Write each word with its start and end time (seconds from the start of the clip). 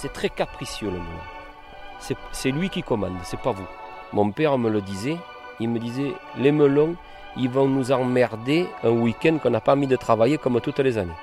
c'est 0.00 0.12
très 0.12 0.30
capricieux 0.30 0.88
le 0.88 0.94
melon. 0.96 2.16
C'est 2.32 2.50
lui 2.50 2.70
qui 2.70 2.82
commande, 2.82 3.18
c'est 3.22 3.40
pas 3.40 3.52
vous. 3.52 3.66
Mon 4.14 4.30
père 4.32 4.56
me 4.56 4.70
le 4.70 4.80
disait, 4.80 5.18
il 5.60 5.68
me 5.68 5.78
disait 5.78 6.14
les 6.38 6.52
melons, 6.52 6.96
ils 7.36 7.50
vont 7.50 7.68
nous 7.68 7.92
emmerder 7.92 8.66
un 8.82 8.90
week-end 8.90 9.36
qu'on 9.38 9.50
n'a 9.50 9.60
pas 9.60 9.76
mis 9.76 9.86
de 9.86 9.96
travailler 9.96 10.38
comme 10.38 10.58
toutes 10.62 10.78
les 10.78 10.96
années. 10.96 11.20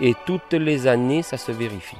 Et 0.00 0.14
toutes 0.24 0.54
les 0.54 0.86
années, 0.86 1.22
ça 1.22 1.36
se 1.36 1.52
vérifie. 1.52 1.98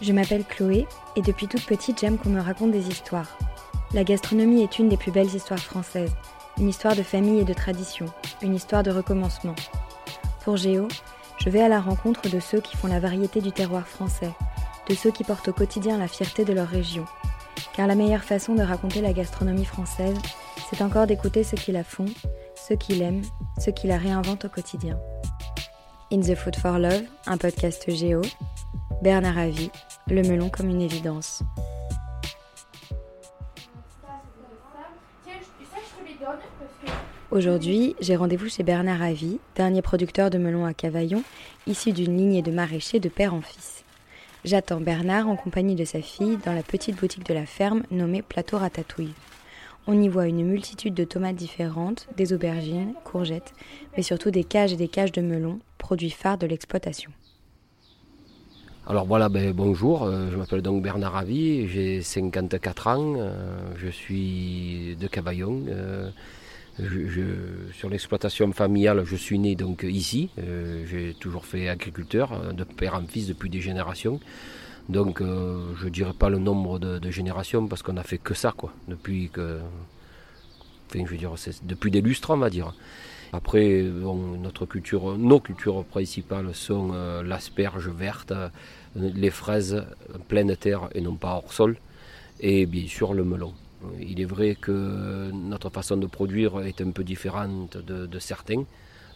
Je 0.00 0.12
m'appelle 0.12 0.44
Chloé 0.44 0.86
et 1.16 1.22
depuis 1.22 1.48
toute 1.48 1.66
petite, 1.66 2.00
j'aime 2.00 2.16
qu'on 2.16 2.30
me 2.30 2.40
raconte 2.40 2.70
des 2.70 2.88
histoires. 2.88 3.36
La 3.92 4.04
gastronomie 4.04 4.62
est 4.62 4.78
une 4.78 4.88
des 4.88 4.96
plus 4.96 5.10
belles 5.10 5.34
histoires 5.34 5.58
françaises, 5.58 6.14
une 6.56 6.68
histoire 6.68 6.94
de 6.94 7.02
famille 7.02 7.40
et 7.40 7.44
de 7.44 7.52
tradition, 7.52 8.06
une 8.42 8.54
histoire 8.54 8.84
de 8.84 8.92
recommencement. 8.92 9.56
Pour 10.44 10.56
Géo, 10.56 10.86
je 11.38 11.50
vais 11.50 11.62
à 11.62 11.68
la 11.68 11.80
rencontre 11.80 12.28
de 12.30 12.38
ceux 12.38 12.60
qui 12.60 12.76
font 12.76 12.86
la 12.86 13.00
variété 13.00 13.40
du 13.40 13.50
terroir 13.50 13.86
français, 13.86 14.30
de 14.88 14.94
ceux 14.94 15.10
qui 15.10 15.24
portent 15.24 15.48
au 15.48 15.52
quotidien 15.52 15.98
la 15.98 16.08
fierté 16.08 16.44
de 16.44 16.52
leur 16.52 16.68
région. 16.68 17.04
Car 17.74 17.86
la 17.86 17.94
meilleure 17.94 18.24
façon 18.24 18.54
de 18.54 18.62
raconter 18.62 19.00
la 19.00 19.12
gastronomie 19.12 19.64
française, 19.64 20.16
c'est 20.70 20.82
encore 20.82 21.06
d'écouter 21.06 21.44
ceux 21.44 21.56
qui 21.56 21.72
la 21.72 21.84
font, 21.84 22.06
ceux 22.56 22.76
qui 22.76 22.94
l'aiment, 22.94 23.24
ceux 23.58 23.72
qui 23.72 23.86
la 23.86 23.98
réinventent 23.98 24.44
au 24.44 24.48
quotidien. 24.48 24.98
In 26.10 26.20
the 26.20 26.34
Food 26.34 26.56
for 26.56 26.78
Love, 26.78 27.02
un 27.26 27.36
podcast 27.36 27.90
Géo, 27.90 28.22
Bernard 29.02 29.38
Avi, 29.38 29.70
le 30.08 30.22
melon 30.22 30.48
comme 30.48 30.70
une 30.70 30.82
évidence. 30.82 31.42
Aujourd'hui, 37.30 37.94
j'ai 38.00 38.16
rendez-vous 38.16 38.48
chez 38.48 38.62
Bernard 38.62 39.02
Avi, 39.02 39.38
dernier 39.54 39.82
producteur 39.82 40.30
de 40.30 40.38
melons 40.38 40.64
à 40.64 40.72
Cavaillon, 40.72 41.22
issu 41.66 41.92
d'une 41.92 42.16
lignée 42.16 42.40
de 42.40 42.50
maraîchers 42.50 43.00
de 43.00 43.10
père 43.10 43.34
en 43.34 43.42
fils. 43.42 43.77
J'attends 44.44 44.80
Bernard 44.80 45.28
en 45.28 45.34
compagnie 45.34 45.74
de 45.74 45.84
sa 45.84 46.00
fille 46.00 46.38
dans 46.44 46.52
la 46.52 46.62
petite 46.62 46.96
boutique 46.96 47.26
de 47.26 47.34
la 47.34 47.44
ferme 47.44 47.82
nommée 47.90 48.22
Plateau 48.22 48.58
Ratatouille. 48.58 49.12
On 49.88 50.00
y 50.00 50.08
voit 50.08 50.28
une 50.28 50.46
multitude 50.46 50.94
de 50.94 51.02
tomates 51.02 51.34
différentes, 51.34 52.06
des 52.16 52.32
aubergines, 52.32 52.94
courgettes, 53.04 53.52
mais 53.96 54.02
surtout 54.04 54.30
des 54.30 54.44
cages 54.44 54.72
et 54.72 54.76
des 54.76 54.86
cages 54.86 55.10
de 55.10 55.22
melons, 55.22 55.58
produits 55.76 56.10
phares 56.10 56.38
de 56.38 56.46
l'exploitation. 56.46 57.10
Alors 58.86 59.06
voilà, 59.06 59.28
ben, 59.28 59.52
bonjour, 59.52 60.04
euh, 60.04 60.30
je 60.30 60.36
m'appelle 60.36 60.62
donc 60.62 60.82
Bernard 60.82 61.16
Avi, 61.16 61.66
j'ai 61.68 62.00
54 62.00 62.86
ans, 62.86 63.14
euh, 63.16 63.32
je 63.76 63.88
suis 63.88 64.96
de 65.00 65.08
Cavaillon. 65.08 65.64
Euh, 66.80 67.70
sur 67.72 67.88
l'exploitation 67.88 68.52
familiale, 68.52 69.04
je 69.04 69.16
suis 69.16 69.38
né 69.38 69.54
donc 69.54 69.84
ici. 69.88 70.30
Euh, 70.38 70.84
j'ai 70.86 71.14
toujours 71.14 71.44
fait 71.44 71.68
agriculteur, 71.68 72.32
euh, 72.32 72.52
de 72.52 72.64
père 72.64 72.94
en 72.94 73.06
fils 73.06 73.26
depuis 73.26 73.50
des 73.50 73.60
générations. 73.60 74.20
Donc 74.88 75.20
euh, 75.20 75.74
je 75.76 75.86
ne 75.86 75.90
dirais 75.90 76.14
pas 76.18 76.30
le 76.30 76.38
nombre 76.38 76.78
de, 76.78 77.10
générations 77.10 77.66
parce 77.66 77.82
qu'on 77.82 77.94
n'a 77.94 78.04
fait 78.04 78.18
que 78.18 78.34
ça. 78.34 78.54
Depuis 78.86 79.30
que. 79.30 79.58
Depuis 81.64 81.90
des 81.90 82.00
lustres, 82.00 82.30
on 82.30 82.38
va 82.38 82.48
dire. 82.48 82.72
Après, 83.34 83.84
culture, 84.70 85.18
nos 85.18 85.38
cultures 85.38 85.84
principales 85.84 86.54
sont 86.54 86.92
l'asperge 87.22 87.90
verte, 87.90 88.32
les 88.96 89.28
fraises 89.28 89.84
pleine 90.28 90.56
terre 90.56 90.88
et 90.94 91.02
non 91.02 91.16
pas 91.16 91.34
hors 91.34 91.52
sol, 91.52 91.76
et 92.40 92.64
bien 92.64 92.86
sûr 92.86 93.12
le 93.12 93.24
melon. 93.24 93.52
Il 94.00 94.20
est 94.20 94.24
vrai 94.24 94.56
que 94.60 95.30
notre 95.32 95.70
façon 95.70 95.96
de 95.96 96.06
produire 96.06 96.60
est 96.62 96.80
un 96.80 96.90
peu 96.90 97.04
différente 97.04 97.76
de, 97.76 98.18
certains. 98.18 98.64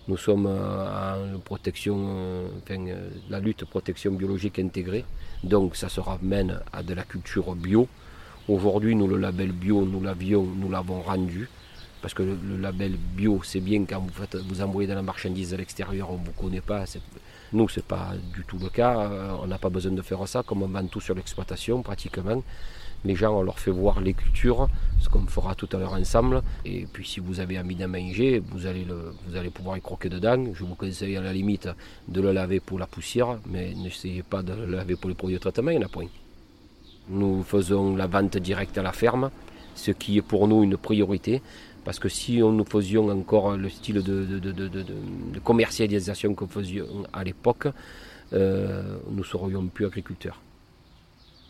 Nous 0.08 0.16
sommes 0.16 0.46
en 0.46 1.38
protection, 1.44 2.46
enfin, 2.62 2.84
la 3.28 3.41
lutte 3.41 3.64
protection 3.64 4.12
biologique 4.12 4.58
intégrée, 4.58 5.04
donc 5.42 5.77
ça 5.77 5.88
se 5.88 6.00
ramène 6.00 6.60
à 6.72 6.82
de 6.82 6.94
la 6.94 7.02
culture 7.02 7.54
bio. 7.54 7.88
Aujourd'hui, 8.48 8.94
nous 8.96 9.06
le 9.06 9.16
label 9.16 9.52
bio, 9.52 9.84
nous 9.84 10.00
l'avions, 10.00 10.44
nous 10.44 10.69
l'avons 10.69 11.00
rendu, 11.00 11.48
parce 12.00 12.14
que 12.14 12.22
le, 12.22 12.56
label 12.56 12.97
bio, 12.97 13.41
c'est 13.44 13.60
bien 13.60 13.84
quand 13.84 14.00
vous 14.00 14.42
vous 14.48 14.60
envoyez 14.60 14.88
de 14.88 14.94
la 14.94 15.03
marchandise 15.03 15.54
à 15.54 15.56
l'extérieur, 15.56 16.10
on 16.10 16.19
ne 16.19 16.25
vous 16.25 16.32
connaît 16.32 16.60
pas. 16.60 16.84
Nous, 17.53 17.69
ce 17.69 17.78
n'est 17.78 17.84
pas 17.87 18.12
du 18.34 18.44
tout 18.44 18.58
le 18.58 18.69
cas. 18.69 19.38
On 19.41 19.47
n'a 19.47 19.58
pas 19.58 19.70
besoin 19.70 19.92
de 19.92 20.03
faire 20.03 20.26
ça, 20.26 20.42
comme 20.42 20.62
on 20.62 20.69
vend 20.69 20.87
tout 20.87 21.00
sur 21.00 21.14
l'exploitation 21.14 21.82
pratiquement 21.82 22.42
les 23.04 23.14
gens, 23.14 23.36
on 23.36 23.42
leur 23.42 23.58
fait 23.58 23.70
voir 23.70 24.00
les 24.00 24.14
cultures, 24.14 24.68
ce 25.00 25.08
qu'on 25.08 25.26
fera 25.26 25.54
tout 25.54 25.68
à 25.72 25.78
l'heure 25.78 25.94
ensemble. 25.94 26.42
Et 26.64 26.86
puis 26.92 27.06
si 27.06 27.20
vous 27.20 27.40
avez 27.40 27.58
envie 27.58 27.74
d'en 27.74 27.88
manger, 27.88 28.40
vous 28.50 28.66
allez, 28.66 29.50
pouvoir 29.50 29.76
y 29.76 29.80
croquer 29.80 30.08
dedans. 30.08 30.44
Je 30.54 30.64
vous 30.64 30.74
conseille 30.74 31.16
à 31.16 31.20
la 31.20 31.32
limite 31.32 31.68
de 32.08 32.20
le 32.20 32.32
laver 32.32 32.60
pour 32.60 32.78
la 32.78 32.86
poussière, 32.86 33.38
mais 33.46 33.74
n'essayez 33.74 34.22
pas 34.22 34.42
de 34.42 34.52
le 34.52 34.66
laver 34.66 34.96
pour 34.96 35.08
les 35.08 35.16
produits 35.16 35.36
de 35.36 35.40
traitement, 35.40 35.70
il 35.70 35.78
n'y 35.78 35.84
en 35.84 35.86
a 35.86 35.90
point. 35.90 36.06
Nous 37.08 37.42
faisons 37.42 37.96
la 37.96 38.06
vente 38.06 38.36
directe 38.36 38.78
à 38.78 38.82
la 38.82 38.92
ferme, 38.92 39.30
ce 39.74 39.90
qui 39.90 40.19
est 40.19 40.22
pour 40.22 40.46
nous 40.46 40.62
une 40.62 40.76
priorité. 40.76 41.42
Parce 41.84 41.98
que 41.98 42.08
si 42.08 42.38
nous 42.38 42.64
faisions 42.64 43.08
encore 43.08 43.56
le 43.56 43.69
style 43.69 44.02
de, 44.04 45.40
commercialisation 45.42 46.32
que 46.34 46.44
nous 46.44 46.50
faisions 46.50 46.86
à 47.12 47.24
l'époque, 47.24 47.66
euh, 48.32 48.98
nous 49.10 49.24
serions 49.24 49.66
plus 49.66 49.86
agriculteurs. 49.86 50.40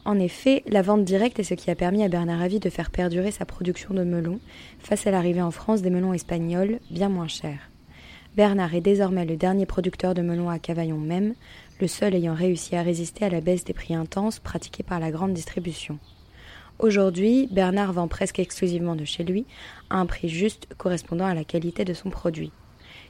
En 0.05 0.19
effet, 0.19 0.65
la 0.67 0.83
vente 0.83 1.05
directe 1.05 1.39
est 1.39 1.45
ce 1.45 1.55
qui 1.55 1.71
a 1.71 1.77
permis 1.77 2.03
à 2.03 2.09
Bernard 2.09 2.43
Avi 2.43 2.59
de 2.59 2.71
faire 2.71 2.91
perdurer 2.91 3.31
sa 3.31 3.45
production 3.45 3.95
de 3.95 4.03
melons 4.03 4.41
face 4.81 5.07
à 5.07 5.13
l'arrivée 5.13 5.43
en 5.43 5.53
France 5.53 5.81
des 5.81 5.91
melons 5.91 6.13
espagnols 6.13 6.81
bien 6.91 7.09
moins 7.09 7.29
chers. 7.29 7.71
Bernard 8.35 8.75
est 8.75 8.81
désormais 8.81 9.25
le 9.25 9.37
dernier 9.37 9.65
producteur 9.65 10.15
de 10.15 10.23
melons 10.23 10.51
à 10.51 10.59
Cavaillon 10.59 10.99
même, 10.99 11.35
le 11.81 11.87
seul 11.87 12.17
ayant 12.17 12.35
réussi 12.35 12.75
à 12.75 12.83
résister 12.83 13.25
à 13.25 13.29
la 13.29 13.41
baisse 13.41 13.63
des 13.63 13.75
prix 13.75 13.95
intenses 13.95 14.41
pratiqués 14.41 14.83
par 14.83 14.99
la 14.99 15.13
grande 15.13 15.35
distribution. 15.35 15.99
Aujourd'hui, 16.81 17.47
Bernard 17.53 17.93
vend 17.93 18.09
presque 18.09 18.41
exclusivement 18.41 18.97
de 18.97 19.05
chez 19.05 19.23
lui, 19.23 19.45
à 19.89 19.99
un 19.99 20.07
prix 20.07 20.29
juste 20.29 20.67
correspondant 20.79 21.27
à 21.27 21.35
la 21.35 21.45
qualité 21.45 21.85
de 21.85 21.95
son 21.95 22.11
produit. 22.11 22.51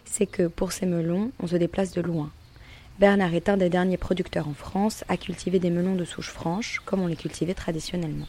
C'est 0.05 0.27
que 0.27 0.47
pour 0.47 0.73
ces 0.73 0.85
melons, 0.85 1.31
on 1.41 1.47
se 1.47 1.57
déplace 1.57 1.93
de 1.93 2.03
loin. 2.03 2.31
Bernard 2.99 3.35
est 3.35 3.49
un 3.49 3.57
des 3.57 3.71
derniers 3.71 3.97
producteurs 3.97 4.49
en 4.49 4.55
France 4.55 5.05
à 5.09 5.17
cultiver 5.17 5.59
des 5.59 5.71
melons 5.71 5.97
de 5.97 6.05
souche 6.05 6.31
franche 6.31 6.81
comme 6.85 7.01
on 7.01 7.07
les 7.07 7.17
cultivait 7.17 7.55
traditionnellement. 7.55 8.27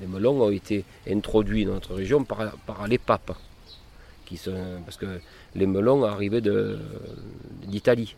Les 0.00 0.06
melons 0.06 0.40
ont 0.42 0.50
été 0.50 0.84
introduits 1.08 1.64
dans 1.64 1.74
notre 1.74 1.94
région 1.94 2.24
par, 2.24 2.86
les 2.88 2.98
papes, 2.98 3.36
parce 4.84 4.96
que 4.96 5.20
les 5.54 5.66
melons 5.66 6.04
arrivaient 6.04 6.42
d'Italie. 7.66 8.14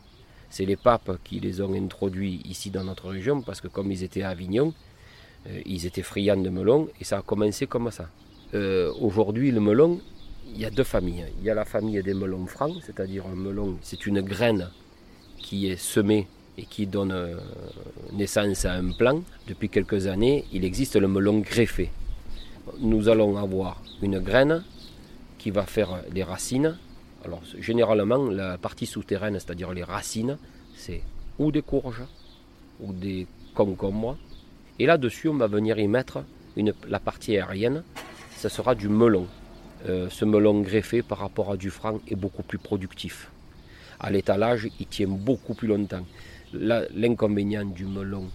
C'est 0.50 0.66
les 0.66 0.76
papes 0.76 1.18
qui 1.24 1.40
les 1.40 1.60
ont 1.62 1.72
introduits 1.72 2.42
ici 2.44 2.70
dans 2.70 2.84
notre 2.84 3.08
région 3.08 3.40
parce 3.40 3.60
que 3.60 3.68
comme 3.68 3.90
ils 3.90 4.02
étaient 4.02 4.22
à 4.22 4.28
Avignon, 4.28 4.74
euh, 5.46 5.60
ils 5.64 5.86
étaient 5.86 6.02
friands 6.02 6.36
de 6.36 6.50
melons 6.50 6.88
et 7.00 7.04
ça 7.04 7.18
a 7.18 7.22
commencé 7.22 7.66
comme 7.66 7.90
ça. 7.90 8.10
Euh, 8.52 8.92
aujourd'hui, 9.00 9.50
le 9.50 9.60
melon, 9.60 10.00
il 10.46 10.60
y 10.60 10.64
a 10.64 10.70
deux 10.70 10.84
familles. 10.84 11.26
Il 11.38 11.44
y 11.44 11.50
a 11.50 11.54
la 11.54 11.64
famille 11.64 12.02
des 12.02 12.14
melons 12.14 12.46
francs, 12.46 12.76
c'est-à-dire 12.84 13.24
un 13.26 13.36
melon, 13.36 13.78
c'est 13.82 14.06
une 14.06 14.20
graine 14.20 14.68
qui 15.38 15.68
est 15.68 15.76
semée 15.76 16.26
et 16.58 16.64
qui 16.64 16.86
donne 16.86 17.12
euh, 17.12 17.36
naissance 18.12 18.64
à 18.64 18.74
un 18.74 18.92
plant. 18.92 19.22
Depuis 19.48 19.68
quelques 19.68 20.06
années, 20.06 20.44
il 20.52 20.64
existe 20.64 20.96
le 20.96 21.08
melon 21.08 21.38
greffé. 21.38 21.90
Nous 22.80 23.08
allons 23.08 23.36
avoir 23.36 23.82
une 24.02 24.18
graine 24.18 24.62
qui 25.38 25.50
va 25.50 25.64
faire 25.64 26.02
des 26.10 26.22
racines. 26.22 26.76
Alors 27.24 27.42
généralement, 27.58 28.28
la 28.30 28.58
partie 28.58 28.86
souterraine, 28.86 29.34
c'est-à-dire 29.34 29.72
les 29.72 29.84
racines, 29.84 30.38
c'est 30.76 31.02
ou 31.38 31.50
des 31.50 31.62
courges 31.62 32.04
ou 32.80 32.92
des 32.92 33.26
concombres. 33.54 34.16
Et 34.78 34.86
là-dessus, 34.86 35.28
on 35.28 35.36
va 35.36 35.46
venir 35.46 35.78
y 35.78 35.88
mettre 35.88 36.24
la 36.88 37.00
partie 37.00 37.36
aérienne, 37.36 37.82
ce 38.36 38.48
sera 38.48 38.74
du 38.74 38.88
melon. 38.88 39.26
Euh, 39.88 40.08
ce 40.10 40.24
melon 40.24 40.60
greffé 40.60 41.02
par 41.02 41.18
rapport 41.18 41.50
à 41.50 41.56
du 41.56 41.70
franc 41.70 41.98
est 42.06 42.14
beaucoup 42.14 42.42
plus 42.42 42.58
productif. 42.58 43.30
À 43.98 44.10
l'étalage, 44.10 44.68
il 44.78 44.86
tient 44.86 45.08
beaucoup 45.08 45.54
plus 45.54 45.68
longtemps. 45.68 46.04
L'inconvénient 46.52 47.64
du 47.64 47.86
melon 47.86 48.28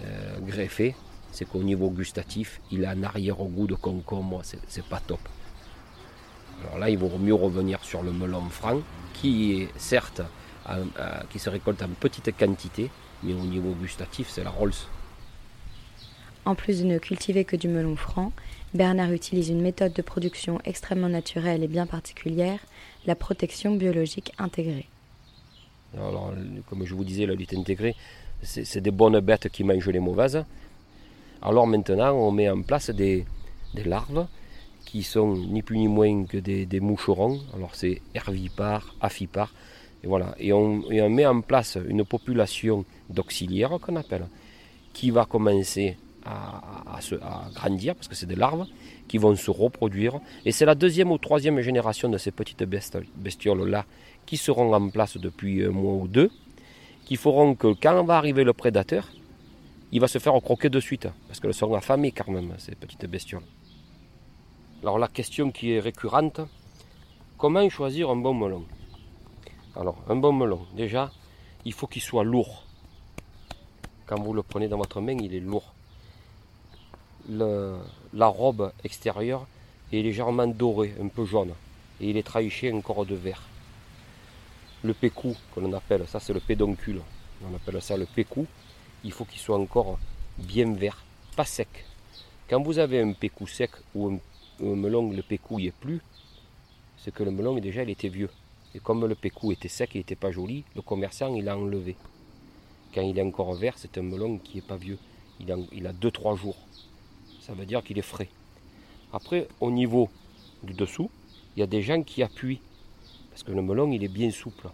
euh, 0.00 0.38
greffé, 0.40 0.94
c'est 1.32 1.44
qu'au 1.44 1.62
niveau 1.62 1.90
gustatif, 1.90 2.60
il 2.70 2.84
a 2.84 2.90
un 2.90 3.02
arrière-goût 3.02 3.66
de 3.66 3.74
concombre, 3.74 4.42
c'est 4.42 4.84
pas 4.84 5.00
top. 5.00 5.20
Alors 6.62 6.78
là, 6.78 6.88
il 6.88 6.96
vaut 6.96 7.18
mieux 7.18 7.34
revenir 7.34 7.82
sur 7.84 8.02
le 8.02 8.12
melon 8.12 8.48
franc, 8.48 8.80
qui 9.12 9.66
certes, 9.76 10.22
qui 11.30 11.38
se 11.38 11.50
récolte 11.50 11.82
en 11.82 11.88
petite 11.88 12.36
quantité, 12.38 12.90
mais 13.22 13.34
au 13.34 13.44
niveau 13.44 13.72
gustatif, 13.72 14.28
c'est 14.30 14.44
la 14.44 14.50
Rolls. 14.50 14.72
En 16.46 16.54
plus 16.54 16.80
de 16.80 16.86
ne 16.86 16.98
cultiver 16.98 17.44
que 17.44 17.56
du 17.56 17.68
melon 17.68 17.96
franc, 17.96 18.32
Bernard 18.74 19.12
utilise 19.12 19.48
une 19.48 19.62
méthode 19.62 19.92
de 19.92 20.02
production 20.02 20.60
extrêmement 20.64 21.08
naturelle 21.08 21.62
et 21.62 21.68
bien 21.68 21.86
particulière, 21.86 22.58
la 23.06 23.14
protection 23.14 23.76
biologique 23.76 24.32
intégrée. 24.38 24.86
Alors, 25.96 26.32
comme 26.68 26.84
je 26.84 26.94
vous 26.94 27.04
disais, 27.04 27.24
la 27.24 27.34
lutte 27.34 27.54
intégrée, 27.54 27.94
c'est 28.42 28.80
des 28.80 28.90
bonnes 28.90 29.20
bêtes 29.20 29.48
qui 29.48 29.64
mangent 29.64 29.88
les 29.88 30.00
mauvaises. 30.00 30.44
Alors 31.40 31.66
maintenant, 31.66 32.14
on 32.14 32.30
met 32.30 32.50
en 32.50 32.62
place 32.62 32.90
des, 32.90 33.24
larves 33.84 34.26
qui 34.84 35.02
sont 35.02 35.34
ni 35.36 35.62
plus 35.62 35.78
ni 35.78 35.88
moins 35.88 36.24
que 36.24 36.38
des, 36.38 36.80
moucherons. 36.80 37.40
Alors 37.54 37.74
c'est 37.74 38.02
hervipares, 38.14 38.94
afipares. 39.00 39.52
Et 40.02 40.06
voilà. 40.06 40.34
Et 40.38 40.52
on, 40.52 40.82
met 41.08 41.26
en 41.26 41.40
place 41.40 41.78
une 41.88 42.04
population 42.04 42.84
d'auxiliaires 43.08 43.78
qu'on 43.80 43.96
appelle, 43.96 44.26
qui 44.92 45.10
va 45.10 45.24
commencer 45.24 45.96
à, 46.24 47.00
grandir, 47.54 47.94
parce 47.94 48.08
que 48.08 48.14
c'est 48.14 48.26
des 48.26 48.36
larves, 48.36 48.66
qui 49.08 49.18
vont 49.18 49.36
se 49.36 49.50
reproduire. 49.50 50.20
Et 50.44 50.52
c'est 50.52 50.64
la 50.64 50.74
deuxième 50.74 51.10
ou 51.10 51.18
troisième 51.18 51.60
génération 51.60 52.08
de 52.08 52.18
ces 52.18 52.30
petites 52.30 52.64
bestioles-là 52.64 53.84
qui 54.26 54.36
seront 54.36 54.72
en 54.72 54.88
place 54.88 55.16
depuis 55.16 55.64
un 55.64 55.70
mois 55.70 55.94
ou 55.94 56.08
deux, 56.08 56.30
qui 57.04 57.16
feront 57.16 57.54
que 57.54 57.74
quand 57.74 58.02
va 58.04 58.16
arriver 58.16 58.44
le 58.44 58.52
prédateur, 58.52 59.10
il 59.92 60.00
va 60.00 60.08
se 60.08 60.18
faire 60.18 60.32
croquer 60.40 60.70
de 60.70 60.80
suite, 60.80 61.08
parce 61.28 61.40
qu'elles 61.40 61.54
sont 61.54 61.74
affamées 61.74 62.10
quand 62.10 62.30
même, 62.30 62.54
ces 62.58 62.74
petites 62.74 63.06
bestioles. 63.06 63.44
Alors 64.82 64.98
la 64.98 65.08
question 65.08 65.50
qui 65.50 65.72
est 65.72 65.80
récurrente, 65.80 66.40
comment 67.38 67.68
choisir 67.68 68.10
un 68.10 68.16
bon 68.16 68.34
melon? 68.34 68.64
Alors 69.76 70.02
un 70.08 70.16
bon 70.16 70.32
melon, 70.32 70.66
déjà, 70.76 71.10
il 71.64 71.72
faut 71.72 71.86
qu'il 71.86 72.02
soit 72.02 72.24
lourd. 72.24 72.64
Quand 74.06 74.20
vous 74.20 74.32
le 74.32 74.42
prenez 74.42 74.68
dans 74.68 74.78
votre 74.78 75.00
main, 75.00 75.16
il 75.18 75.34
est 75.34 75.40
lourd. 75.40 75.73
La 77.28 78.26
robe 78.26 78.72
extérieure 78.84 79.46
est 79.92 80.02
légèrement 80.02 80.46
dorée, 80.46 80.94
un 81.00 81.08
peu 81.08 81.24
jaune, 81.24 81.52
et 82.00 82.10
il 82.10 82.16
est 82.16 82.22
trahiché 82.22 82.72
encore 82.72 83.06
de 83.06 83.14
vert. 83.14 83.42
Le 84.82 84.92
pécou, 84.92 85.34
que 85.54 85.60
l'on 85.60 85.72
appelle, 85.72 86.06
ça 86.06 86.20
c'est 86.20 86.32
le 86.32 86.40
pédoncule, 86.40 87.00
on 87.42 87.54
appelle 87.54 87.80
ça 87.80 87.96
le 87.96 88.06
pécou, 88.06 88.46
il 89.02 89.12
faut 89.12 89.24
qu'il 89.24 89.40
soit 89.40 89.58
encore 89.58 89.98
bien 90.38 90.72
vert, 90.72 91.04
pas 91.36 91.44
sec. 91.44 91.68
Quand 92.48 92.62
vous 92.62 92.78
avez 92.78 93.00
un 93.00 93.12
pécou 93.12 93.46
sec 93.46 93.70
ou 93.94 94.08
un, 94.60 94.74
melon, 94.74 95.10
le 95.10 95.22
pécou 95.22 95.58
n'y 95.58 95.68
est 95.68 95.74
plus, 95.74 96.00
c'est 96.98 97.12
que 97.12 97.22
le 97.22 97.30
melon 97.30 97.56
déjà 97.56 97.82
il 97.82 97.90
était 97.90 98.08
vieux. 98.08 98.30
Et 98.74 98.80
comme 98.80 99.06
le 99.06 99.14
pécou 99.14 99.52
était 99.52 99.68
sec 99.68 99.94
et 99.94 99.98
n'était 99.98 100.16
pas 100.16 100.30
joli, 100.30 100.64
le 100.74 100.82
commerçant 100.82 101.34
il 101.34 101.44
l'a 101.44 101.56
enlevé. 101.56 101.96
Quand 102.94 103.02
il 103.02 103.18
est 103.18 103.22
encore 103.22 103.54
vert, 103.54 103.74
c'est 103.76 103.98
un 103.98 104.02
melon 104.02 104.38
qui 104.38 104.56
n'est 104.56 104.62
pas 104.62 104.76
vieux. 104.76 104.98
Il 105.40 105.50
a 105.86 105.92
2-3 105.92 106.36
jours. 106.36 106.56
Ça 107.46 107.52
veut 107.52 107.66
dire 107.66 107.84
qu'il 107.84 107.98
est 107.98 108.02
frais. 108.02 108.30
Après, 109.12 109.48
au 109.60 109.70
niveau 109.70 110.08
du 110.62 110.72
dessous, 110.72 111.10
il 111.54 111.60
y 111.60 111.62
a 111.62 111.66
des 111.66 111.82
gens 111.82 112.02
qui 112.02 112.22
appuient 112.22 112.60
parce 113.28 113.42
que 113.42 113.52
le 113.52 113.60
melon, 113.60 113.92
il 113.92 114.02
est 114.02 114.08
bien 114.08 114.30
souple. 114.30 114.68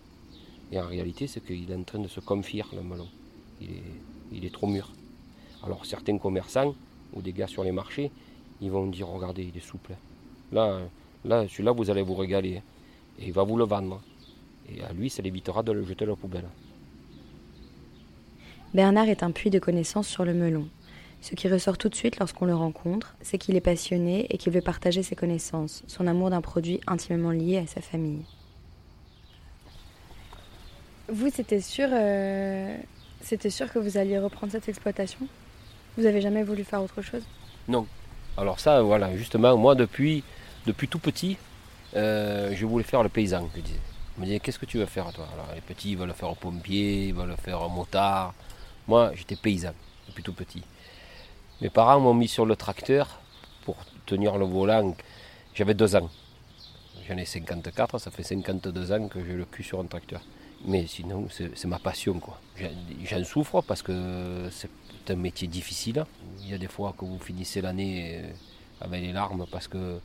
Et 0.71 0.79
en 0.79 0.87
réalité, 0.87 1.27
c'est 1.27 1.45
qu'il 1.45 1.69
est 1.69 1.75
en 1.75 1.83
train 1.83 1.99
de 1.99 2.07
se 2.07 2.21
confier, 2.21 2.63
le 2.73 2.83
melon. 2.83 3.09
Il 3.61 4.45
est, 4.45 4.53
trop 4.53 4.69
mûr. 4.69 4.89
Alors 5.65 5.85
certains 5.85 6.17
commerçants 6.17 6.77
ou 7.13 7.23
des 7.23 7.33
gars 7.33 7.49
sur 7.49 7.65
les 7.65 7.73
marchés, 7.73 8.13
ils 8.61 8.71
vont 8.71 8.87
dire, 8.87 9.09
regardez, 9.09 9.51
il 9.53 9.57
est 9.57 9.67
souple. 9.67 9.97
Là, 10.53 10.81
là 11.25 11.49
celui-là, 11.49 11.73
vous 11.73 11.91
allez 11.91 12.03
vous 12.03 12.15
régaler. 12.15 12.63
Et 13.19 13.27
il 13.27 13.33
va 13.33 13.43
vous 13.43 13.57
le 13.57 13.65
vendre. 13.65 14.01
Et 14.69 14.81
à 14.85 14.93
lui, 14.93 15.11
ça 15.11 15.23
l'évitera 15.23 15.65
de 15.65 15.73
le 15.73 15.83
jeter 15.83 16.05
à 16.05 16.09
la 16.09 16.15
poubelle. 16.15 16.49
Bernard 18.73 19.09
est 19.09 19.25
un 19.25 19.33
puits 19.33 19.51
de 19.51 19.59
connaissances 19.59 20.07
sur 20.07 20.25
le 20.25 20.35
melon. 20.35 20.69
Ce 21.23 21.35
qui 21.35 21.49
ressort 21.49 21.77
tout 21.77 21.89
de 21.89 21.95
suite 21.95 22.19
lorsqu'on 22.19 22.47
le 22.47 22.55
rencontre, 22.55 23.15
c'est 23.21 23.37
qu'il 23.37 23.55
est 23.55 23.61
passionné 23.61 24.27
et 24.31 24.39
qu'il 24.39 24.53
veut 24.53 24.63
partager 24.63 25.03
ses 25.03 25.15
connaissances, 25.15 25.83
son 25.87 26.07
amour 26.07 26.31
d'un 26.31 26.41
produit 26.41 26.81
intimement 26.87 27.31
lié 27.31 27.59
à 27.59 27.67
sa 27.67 27.81
famille. 27.81 28.23
Vous, 31.09 31.29
c'était 31.31 31.61
sûr, 31.61 31.89
euh, 31.93 32.77
c'était 33.21 33.51
sûr 33.51 33.71
que 33.73 33.79
vous 33.79 33.99
alliez 33.99 34.19
reprendre 34.19 34.53
cette 34.53 34.69
exploitation? 34.69 35.27
Vous 35.99 36.07
avez 36.07 36.21
jamais 36.21 36.43
voulu 36.43 36.65
faire 36.65 36.83
autre 36.83 37.03
chose? 37.03 37.23
Non. 37.69 37.87
Alors 38.37 38.61
ça, 38.61 38.81
voilà, 38.81 39.15
justement, 39.17 39.57
moi 39.57 39.75
depuis, 39.75 40.25
depuis 40.67 40.89
tout 40.89 41.01
petit, 41.01 41.37
euh, 41.97 42.55
je 42.55 42.65
voulais 42.65 42.85
faire 42.85 43.03
le 43.03 43.09
paysan, 43.09 43.51
je 43.55 43.61
disais. 43.61 43.81
Je 44.17 44.21
me 44.21 44.27
disais, 44.27 44.41
qu'est-ce 44.41 44.59
que 44.59 44.67
tu 44.67 44.79
veux 44.79 44.87
faire 44.87 45.13
toi? 45.13 45.29
Alors 45.35 45.49
les 45.55 45.61
petits 45.61 45.91
ils 45.93 45.99
veulent 45.99 46.15
faire 46.15 46.35
pompier, 46.37 47.09
ils 47.09 47.15
veulent 47.15 47.37
faire 47.43 47.69
motard. 47.69 48.33
Moi, 48.89 49.13
j'étais 49.15 49.37
paysan 49.37 49.73
depuis 50.09 50.23
tout 50.23 50.33
petit. 50.33 50.63
Mes 51.61 51.69
parents 51.69 52.01
m'ont 52.01 52.15
mis 52.15 52.29
sur 52.29 52.47
le 52.47 52.57
tracteur 52.57 53.21
pour 53.67 53.77
tenir 54.07 54.39
le 54.39 54.47
volant. 54.47 54.95
J'avais 55.55 55.75
deux 55.75 55.95
ans. 55.95 56.09
J'en 57.07 57.19
ai 57.19 57.27
54, 57.27 57.99
ça 57.99 58.11
fait 58.11 58.23
52 58.23 58.93
ans 58.93 59.09
que 59.09 59.23
j'ai 59.23 59.35
le 59.35 59.45
cul 59.45 59.63
sur 59.63 59.79
un 59.79 59.85
tracteur. 59.85 60.23
Mais 60.65 60.87
sinon, 60.87 61.27
c'est 61.31 61.67
ma 61.67 61.79
passion. 61.79 62.19
quoi. 62.19 62.41
J'en 63.05 63.25
souffre 63.25 63.61
parce 63.61 63.83
que 63.83 64.49
c'est 64.51 64.71
un 65.11 65.17
métier 65.17 65.49
difficile. 65.49 66.07
Il 66.41 66.51
y 66.51 66.55
a 66.55 66.59
des 66.59 66.67
fois 66.67 66.95
que 66.97 67.05
vous 67.05 67.19
finissez 67.19 67.61
l'année 67.61 68.23
euh, 68.23 68.33
avec 68.81 69.03
les 69.03 69.13
larmes 69.13 69.45
parce 69.51 69.69
que 69.69 70.01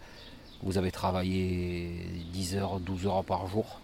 vous 0.62 0.78
avez 0.78 0.92
travaillé 0.92 1.90
10 2.34 2.58
heures, 2.58 2.80
12 2.82 3.08
heures 3.08 3.24
par 3.24 3.48
jour, 3.48 3.80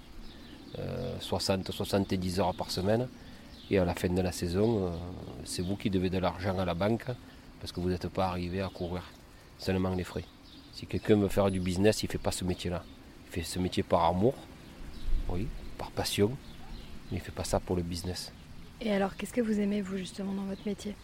60, 1.22 1.70
euh, 1.70 1.72
70 1.72 2.40
heures 2.42 2.54
par 2.54 2.70
semaine. 2.70 3.08
Et 3.70 3.78
à 3.78 3.86
la 3.86 3.96
fin 3.96 4.10
de 4.10 4.22
la 4.22 4.34
saison, 4.34 4.88
euh, 4.88 4.90
c'est 5.46 5.62
vous 5.62 5.78
qui 5.78 5.90
devez 5.90 6.10
de 6.10 6.18
l'argent 6.18 6.60
à 6.60 6.66
la 6.66 6.74
banque 6.74 7.06
parce 7.62 7.72
que 7.72 7.80
vous 7.80 7.90
n'êtes 7.90 8.10
pas 8.10 8.28
arrivé 8.28 8.62
à 8.62 8.68
couvrir 8.68 9.04
seulement 9.58 9.94
les 9.96 10.04
frais. 10.04 10.26
Si 10.74 10.88
quelqu'un 10.88 11.16
veut 11.16 11.30
faire 11.30 11.50
du 11.52 11.60
business, 11.60 12.04
il 12.04 12.08
ne 12.08 12.12
fait 12.12 12.18
pas 12.18 12.32
ce 12.32 12.44
métier-là. 12.44 12.84
Il 13.28 13.32
fait 13.32 13.44
ce 13.44 13.60
métier 13.60 13.84
par 13.84 14.04
amour, 14.04 14.34
oui, 15.30 15.48
par 15.78 15.92
passion, 15.92 16.32
mais 17.12 17.18
il 17.18 17.20
ne 17.20 17.24
fait 17.24 17.32
pas 17.32 17.44
ça 17.44 17.60
pour 17.60 17.76
le 17.76 17.84
business. 17.84 18.34
Et 18.82 18.92
alors, 18.92 19.16
qu'est-ce 19.16 19.32
que 19.32 19.42
vous 19.42 19.60
aimez, 19.60 19.82
vous, 19.82 19.98
justement, 19.98 20.34
dans 20.34 20.44
votre 20.44 20.66
métier? 20.66 20.96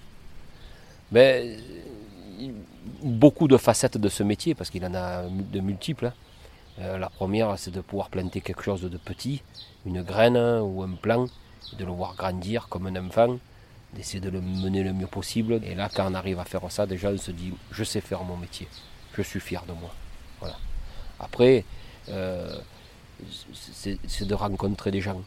Ben, 1.12 1.58
Beaucoup 3.02 3.48
de 3.48 3.58
facettes 3.58 3.98
de 3.98 4.10
ce 4.10 4.24
métier, 4.24 4.54
parce 4.54 4.70
qu'il 4.70 4.86
en 4.86 4.94
a 4.94 5.24
de 5.28 5.60
multiples. 5.60 6.08
Hein. 6.08 6.14
Euh, 6.80 6.98
la 7.00 7.10
première, 7.10 7.58
c'est 7.58 7.72
de 7.72 7.82
pouvoir 7.82 8.10
planter 8.10 8.42
quelque 8.42 8.62
chose 8.62 8.82
de 8.82 8.98
petit, 8.98 9.42
une 9.86 10.04
graine 10.04 10.38
ou 10.38 10.84
un 10.84 10.92
plant, 10.92 11.26
de 11.78 11.86
le 11.86 11.92
voir 11.92 12.16
grandir 12.16 12.68
comme 12.70 12.86
un 12.86 12.96
enfant, 13.08 13.40
d'essayer 13.94 14.20
de 14.20 14.30
le 14.30 14.42
mener 14.42 14.84
le 14.84 14.94
mieux 14.94 15.08
possible. 15.08 15.60
Et 15.64 15.76
là, 15.76 15.90
quand 15.94 16.10
on 16.10 16.14
arrive 16.14 16.40
à 16.40 16.46
faire 16.46 16.70
ça, 16.72 16.86
déjà, 16.86 17.10
on 17.10 17.18
se 17.18 17.32
dit, 17.32 17.54
je 17.72 17.84
sais 17.84 18.02
faire 18.02 18.24
mon 18.24 18.38
métier, 18.38 18.68
je 19.14 19.22
suis 19.22 19.40
fier 19.40 19.64
de 19.66 19.74
moi. 19.74 19.94
Voilà. 20.40 20.58
Après, 21.20 21.64
euh, 22.10 22.58
c'est 23.66 24.28
de 24.28 24.34
rencontrer 24.34 24.92
des 24.92 25.02
gens. 25.02 25.22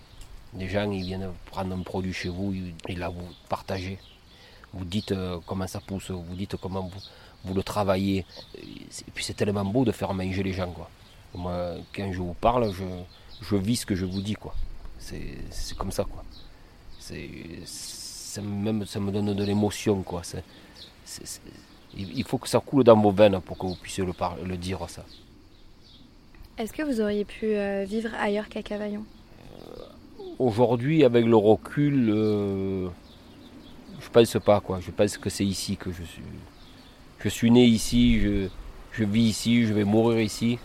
Des 0.53 0.69
gens, 0.69 0.91
ils 0.91 1.05
viennent 1.05 1.31
prendre 1.47 1.75
un 1.75 1.83
produit 1.83 2.13
chez 2.13 2.29
vous, 2.29 2.53
ils, 2.89 2.99
la 2.99 3.09
vous 3.09 3.29
partagez. 3.49 3.99
Vous 4.73 4.85
dites 4.85 5.13
euh, 5.13 5.39
comment 5.47 5.67
ça 5.67 5.81
pousse, 5.81 6.11
vous 6.11 6.35
dites 6.37 6.57
comment 6.57 6.91
vous, 7.45 7.55
le 7.55 7.63
travaillez. 7.63 8.25
Et 8.57 9.11
puis 9.15 9.25
c'est 9.25 9.35
tellement 9.35 9.65
beau 9.65 9.85
de 9.85 9.93
faire 9.93 10.13
manger 10.15 10.43
les 10.43 10.53
gens. 10.53 10.71
Quoi. 10.71 10.89
Moi, 11.35 11.77
quand 11.95 12.13
je 12.13 12.19
vous 12.19 12.35
parle, 12.35 12.73
je, 12.73 12.85
je 13.43 13.57
vis 13.57 13.77
ce 13.77 13.87
que 13.87 13.95
je 13.95 14.05
vous 14.05 14.23
dis. 14.23 14.35
quoi. 14.35 14.55
C'est 14.99 15.77
comme 15.77 15.93
ça. 15.93 16.05
quoi. 16.05 16.25
Ça, 18.31 18.43
même, 18.43 18.87
ça 18.87 19.01
me 19.01 19.11
donne 19.11 19.35
de 19.35 19.45
l'émotion. 19.45 20.03
quoi. 20.03 20.23
il 21.97 22.25
faut 22.25 22.39
que 22.39 22.49
ça 22.49 22.61
coule 22.61 22.85
dans 22.85 22.97
vos 22.97 23.11
veines 23.11 23.41
pour 23.41 23.59
que 23.59 23.67
vous 23.67 23.75
puissiez 23.75 24.05
le, 24.05 24.13
le 24.47 24.57
dire 24.57 24.79
ça. 24.89 25.05
Est-ce 26.57 26.73
que 26.73 26.83
vous 26.83 27.01
auriez 27.01 27.25
pu 27.25 27.47
euh, 27.47 27.85
vivre 27.85 28.11
ailleurs 28.21 28.49
qu'à 28.49 28.63
Cavaillon? 28.63 29.05
Aujourd'hui, 30.39 31.03
avec 31.03 31.27
le 31.27 31.35
recul, 31.35 32.09
euh, 32.11 32.89
je 34.01 34.09
pense 34.11 34.37
pas 34.45 34.61
quoi. 34.61 34.79
Je 34.81 34.93
pense 34.93 35.19
que 35.19 35.29
c'est 35.29 35.45
ici 35.45 35.77
que 35.77 35.91
je 35.91 36.05
suis. 36.05 36.23
Je 37.19 37.29
suis 37.29 37.51
né 37.51 37.65
ici, 37.65 38.21
je, 38.21 38.49
je 38.93 39.03
vis 39.03 39.25
ici, 39.29 39.67
je 39.67 39.75
vais 39.75 39.83
mourir 39.85 40.21
ici. 40.21 40.61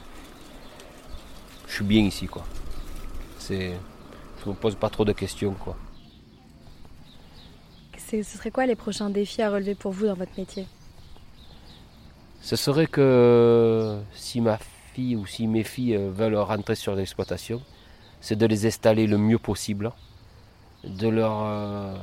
Je 1.67 1.73
suis 1.73 1.83
bien 1.83 2.03
ici 2.03 2.27
quoi. 2.27 2.45
C'est, 3.39 3.73
je 4.43 4.49
me 4.49 4.53
pose 4.53 4.75
pas 4.75 4.91
trop 4.91 5.03
de 5.03 5.13
questions 5.13 5.53
quoi. 5.53 5.75
Ce 8.07 8.21
serait 8.21 8.51
quoi 8.51 8.65
les 8.65 8.75
prochains 8.75 9.09
défis 9.09 9.41
à 9.41 9.49
relever 9.49 9.75
pour 9.75 9.91
vous 9.91 10.05
dans 10.05 10.13
votre 10.13 10.37
métier? 10.37 10.67
Ce 12.41 12.55
serait 12.55 12.85
que 12.85 13.99
si 14.13 14.41
ma 14.41 14.59
fille 14.93 15.15
ou 15.15 15.25
si 15.25 15.47
mes 15.47 15.63
filles 15.63 15.97
veulent 15.97 16.35
rentrer 16.35 16.75
sur 16.75 16.95
l'exploitation, 16.95 17.61
c'est 18.21 18.35
de 18.35 18.45
les 18.45 18.67
installer 18.67 19.07
le 19.07 19.17
mieux 19.17 19.39
possible, 19.39 19.91
de 20.83 21.07
leur 21.07 21.45
euh, 21.45 21.95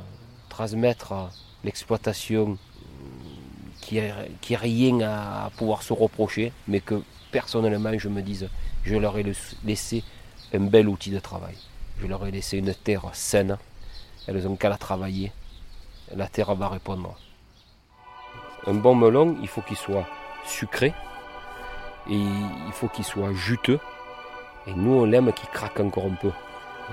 transmettre 0.49 1.31
l'exploitation 1.63 2.57
qui 3.81 3.95
n'a 3.95 4.25
qui 4.41 4.55
rien 4.55 4.99
à, 5.01 5.51
pouvoir 5.55 5.83
se 5.83 5.93
reprocher, 5.93 6.51
mais 6.67 6.81
que 6.81 7.01
personnellement 7.31 7.97
je 7.97 8.09
me 8.09 8.21
dise, 8.21 8.49
je 8.83 8.95
leur 8.95 9.17
ai 9.17 9.25
laissé 9.63 10.03
un 10.53 10.59
bel 10.59 10.89
outil 10.89 11.11
de 11.11 11.19
travail. 11.19 11.55
Je 12.01 12.07
leur 12.07 12.25
ai 12.25 12.31
laissé 12.31 12.57
une 12.57 12.73
terre 12.73 13.09
saine, 13.13 13.57
elles 14.27 14.47
ont 14.47 14.57
qu'à 14.57 14.69
la 14.69 14.77
travailler, 14.77 15.31
la 16.15 16.27
terre 16.27 16.53
va 16.55 16.67
répondre. 16.69 17.15
Un 18.67 18.73
bon 18.73 18.95
melon, 18.95 19.37
il 19.41 19.47
faut 19.47 19.61
qu'il 19.61 19.77
soit 19.77 20.07
sucré 20.45 20.93
et 22.09 22.15
il 22.15 22.71
faut 22.73 22.87
qu'il 22.87 23.05
soit 23.05 23.33
juteux 23.33 23.79
et 24.65 24.73
nous, 24.73 24.93
on 24.93 25.05
l'aime 25.05 25.31
qui 25.33 25.45
craque 25.47 25.79
encore 25.79 26.05
un 26.05 26.15
peu. 26.15 26.31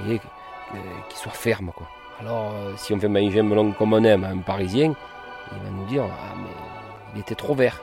Et 0.09 0.15
euh, 0.15 0.79
qu'il 1.09 1.19
soit 1.19 1.33
ferme. 1.33 1.71
Quoi. 1.75 1.89
Alors, 2.21 2.53
euh, 2.53 2.73
si 2.77 2.93
on 2.93 3.01
fait 3.01 3.09
manger 3.09 3.41
un 3.41 3.45
melon 3.45 3.73
comme 3.73 3.93
on 3.93 4.03
aime 4.05 4.25
un 4.25 4.39
Parisien, 4.39 4.95
il 5.53 5.63
va 5.63 5.71
nous 5.71 5.87
dire 5.87 6.05
Ah, 6.05 6.35
mais 6.37 6.51
il 7.15 7.21
était 7.21 7.35
trop 7.35 7.55
vert. 7.55 7.81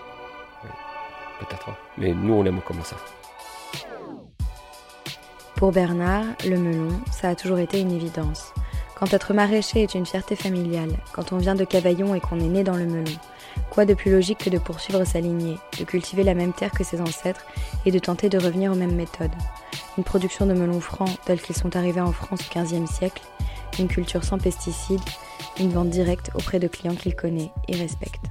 Peut-être. 1.40 1.70
Mais 1.98 2.14
nous, 2.14 2.34
on 2.34 2.44
l'aime 2.44 2.62
comme 2.62 2.82
ça. 2.84 2.96
Pour 5.56 5.72
Bernard, 5.72 6.26
le 6.46 6.58
melon, 6.58 7.00
ça 7.12 7.30
a 7.30 7.36
toujours 7.36 7.60
été 7.60 7.80
une 7.80 7.92
évidence. 7.92 8.54
Quand 8.98 9.14
être 9.14 9.36
maraîcher 9.36 9.84
est 9.84 9.94
une 9.94 10.08
fierté 10.08 10.36
familiale, 10.36 10.98
quand 11.14 11.32
on 11.32 11.38
vient 11.38 11.54
de 11.54 11.64
Cavaillon 11.64 12.16
et 12.16 12.20
qu'on 12.20 12.40
est 12.40 12.50
né 12.50 12.64
dans 12.64 12.76
le 12.76 12.88
melon, 12.88 13.14
quoi 13.70 13.86
de 13.86 13.94
plus 13.94 14.10
logique 14.10 14.40
que 14.40 14.50
de 14.50 14.58
poursuivre 14.58 15.04
sa 15.04 15.20
lignée, 15.20 15.60
de 15.78 15.84
cultiver 15.84 16.24
la 16.24 16.34
même 16.34 16.52
terre 16.52 16.72
que 16.72 16.84
ses 16.84 17.00
ancêtres 17.00 17.46
et 17.86 17.92
de 17.92 18.00
tenter 18.00 18.28
de 18.28 18.40
revenir 18.40 18.72
aux 18.72 18.76
mêmes 18.76 18.96
méthodes? 18.96 19.36
Une 20.00 20.04
production 20.04 20.48
de 20.48 20.54
melons 20.54 20.80
francs 20.80 21.16
tels 21.26 21.40
qu'ils 21.40 21.56
sont 21.56 21.76
arrivés 21.76 22.02
en 22.02 22.12
France 22.12 22.40
au 22.42 22.60
XVe 22.60 22.88
siècle, 22.88 23.22
une 23.78 23.88
culture 23.88 24.24
sans 24.24 24.40
pesticides, 24.40 25.00
une 25.60 25.70
vente 25.70 25.92
directe 25.92 26.32
auprès 26.34 26.58
de 26.58 26.68
clients 26.68 26.96
qu'il 26.96 27.16
connaît 27.16 27.52
et 27.68 27.76
respecte. 27.76 28.26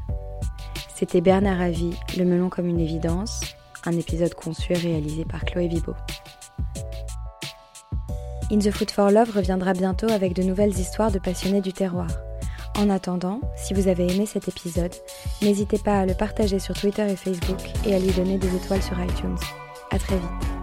C'était 0.96 1.20
Bernard 1.20 1.58
Ravi, 1.58 1.94
Le 2.18 2.24
melon 2.24 2.48
comme 2.48 2.66
une 2.66 2.80
évidence, 2.80 3.40
un 3.84 3.92
épisode 3.92 4.34
conçu 4.34 4.72
et 4.72 4.78
réalisé 4.78 5.24
par 5.24 5.44
Chloé 5.44 5.68
Vibo. 5.68 5.94
In 8.48 8.60
the 8.60 8.70
Fruit 8.70 8.92
for 8.92 9.10
Love 9.10 9.30
reviendra 9.34 9.72
bientôt 9.72 10.08
avec 10.08 10.32
de 10.32 10.44
nouvelles 10.44 10.78
histoires 10.78 11.10
de 11.10 11.18
passionnés 11.18 11.60
du 11.60 11.72
terroir. 11.72 12.06
En 12.78 12.90
attendant, 12.90 13.40
si 13.56 13.74
vous 13.74 13.88
avez 13.88 14.06
aimé 14.06 14.24
cet 14.24 14.46
épisode, 14.46 14.94
n'hésitez 15.42 15.78
pas 15.78 16.00
à 16.00 16.06
le 16.06 16.14
partager 16.14 16.60
sur 16.60 16.74
Twitter 16.74 17.10
et 17.10 17.16
Facebook 17.16 17.58
et 17.84 17.94
à 17.94 17.98
lui 17.98 18.12
donner 18.12 18.38
des 18.38 18.54
étoiles 18.54 18.82
sur 18.82 19.00
iTunes. 19.00 19.38
À 19.90 19.98
très 19.98 20.16
vite. 20.16 20.55